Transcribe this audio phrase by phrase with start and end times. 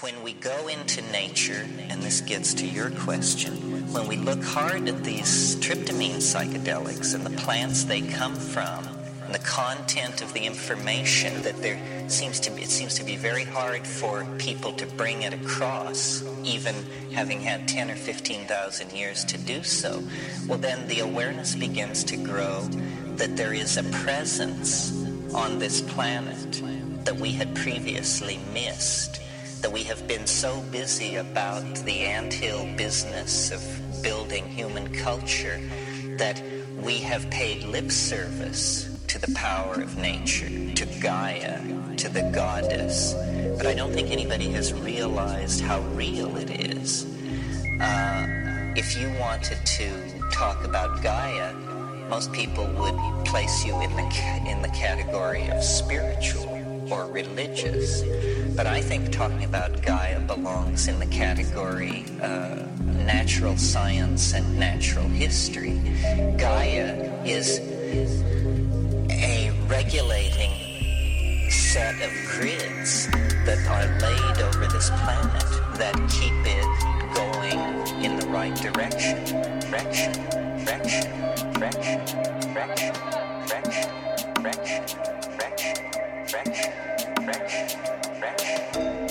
[0.00, 3.52] When we go into nature, and this gets to your question,
[3.92, 8.86] when we look hard at these tryptamine psychedelics and the plants they come from,
[9.26, 11.78] and the content of the information that there
[12.08, 16.24] seems to be, it seems to be very hard for people to bring it across,
[16.44, 16.74] even
[17.12, 20.02] having had 10 or 15,000 years to do so.
[20.48, 22.62] Well, then the awareness begins to grow
[23.16, 24.92] that there is a presence
[25.34, 26.62] on this planet
[27.04, 29.20] that we had previously missed,
[29.60, 35.60] that we have been so busy about the anthill business of building human culture
[36.16, 36.42] that
[36.82, 41.60] we have paid lip service to the power of nature, to Gaia,
[41.96, 43.14] to the goddess.
[43.56, 47.04] But I don't think anybody has realized how real it is.
[47.80, 48.26] Uh,
[48.76, 49.90] if you wanted to
[50.30, 51.52] talk about Gaia,
[52.08, 52.94] most people would
[53.26, 54.02] place you in the
[54.48, 56.48] in the category of spiritual
[56.92, 58.02] or religious.
[58.56, 62.56] But I think talking about Gaia belongs in the category uh,
[63.04, 65.80] natural science and natural history.
[66.36, 67.60] Gaia is
[69.10, 70.50] a regulating
[71.50, 73.06] set of grids
[73.46, 75.44] that are laid over this planet
[75.78, 76.66] that keep it
[77.14, 79.24] going in the right direction.
[79.60, 80.12] Direction,
[80.64, 81.10] direction,
[81.54, 82.04] direction,
[82.52, 82.92] direction,
[83.46, 83.88] direction,
[84.34, 84.84] direction,
[85.36, 85.74] direction,
[86.26, 86.72] direction,
[87.24, 87.89] direction,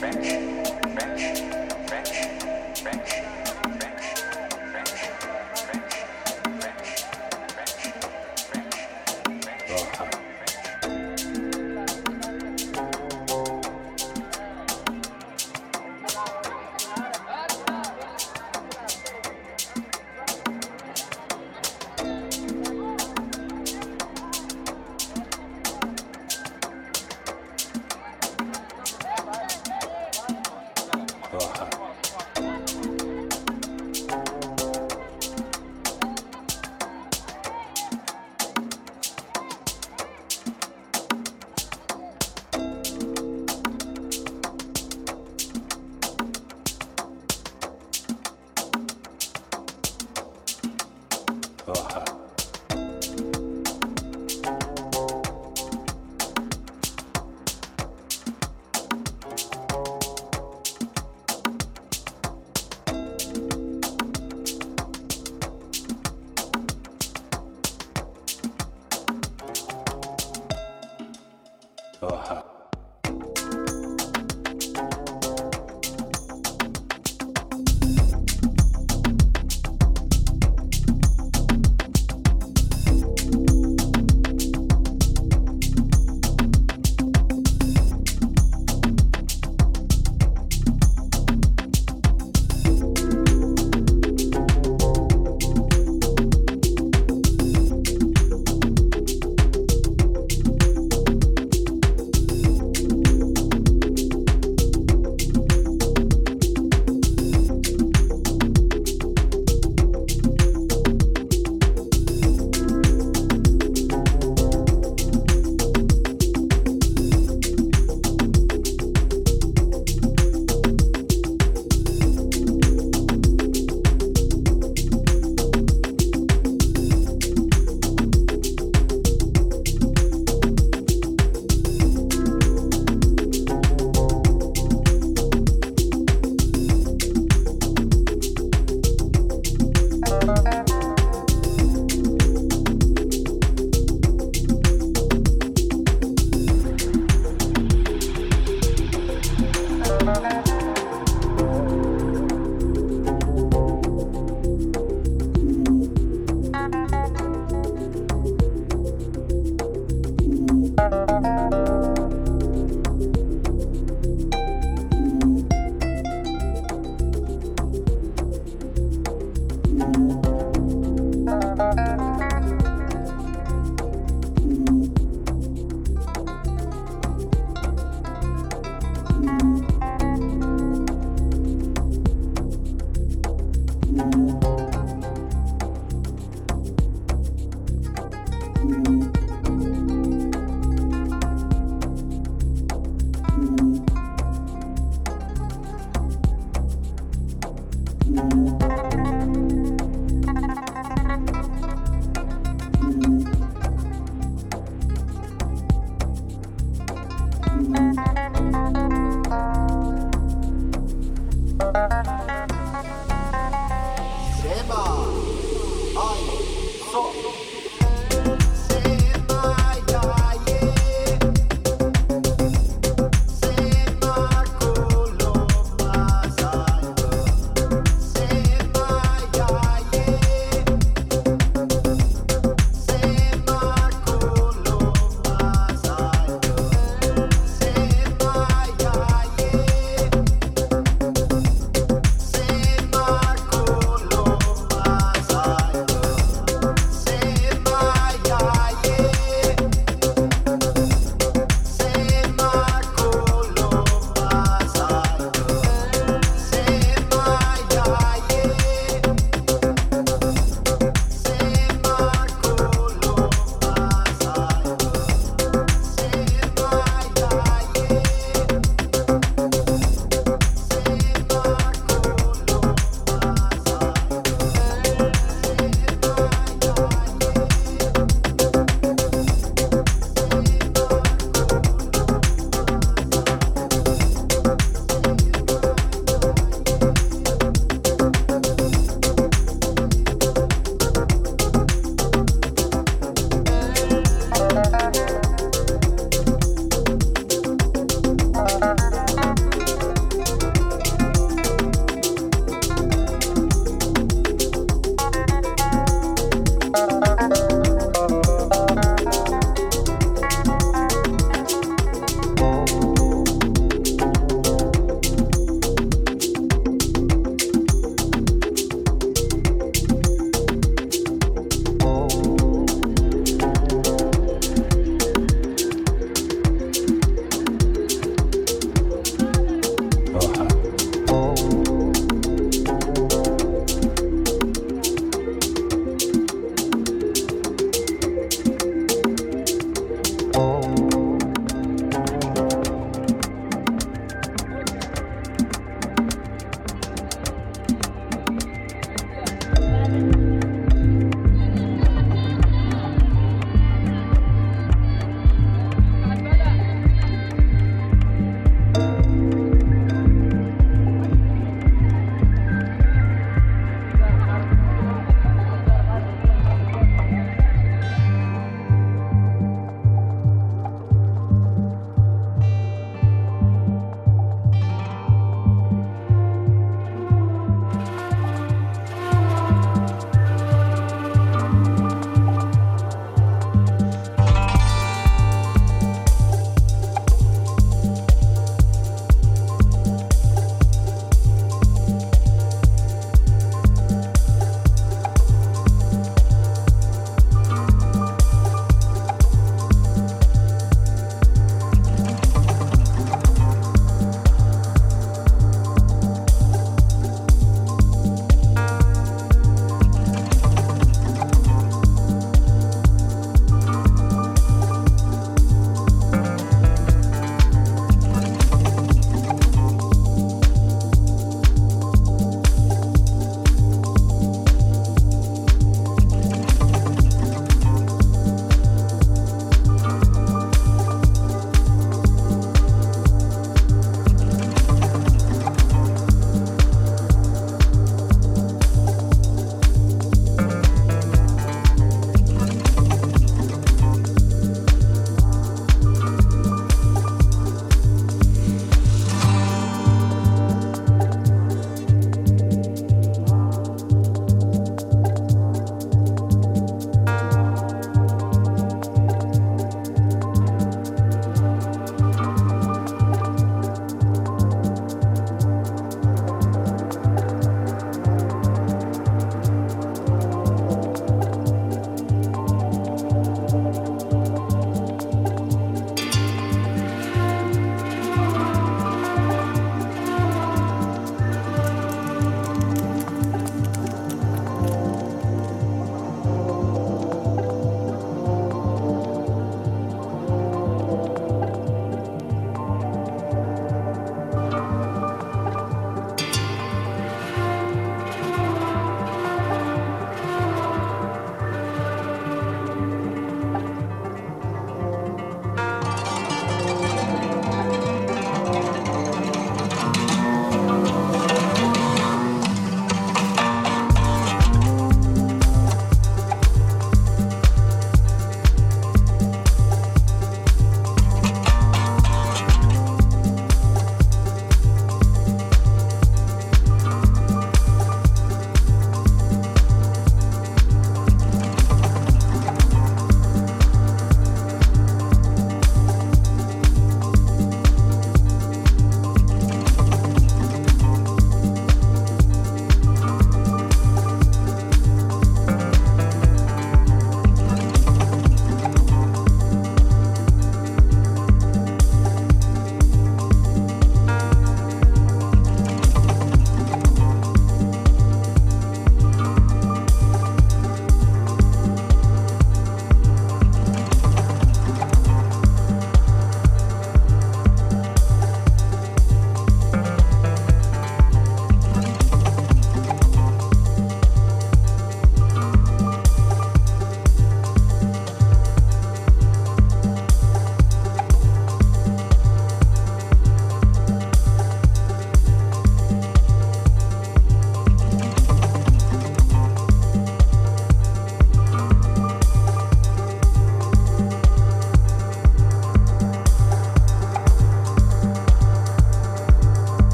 [0.00, 1.65] bench, bench.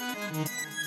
[0.00, 0.79] Música